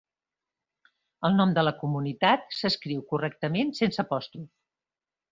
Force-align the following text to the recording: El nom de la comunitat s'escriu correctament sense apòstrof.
El 1.27 1.35
nom 1.41 1.51
de 1.57 1.63
la 1.67 1.73
comunitat 1.83 2.47
s'escriu 2.59 3.03
correctament 3.11 3.69
sense 3.81 4.03
apòstrof. 4.05 4.49